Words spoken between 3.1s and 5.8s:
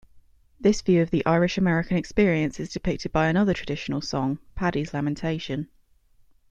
by another traditional song, Paddy's Lamentation.